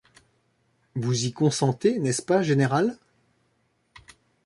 [0.95, 2.97] Vous y consentez, n'est-ce pas, général?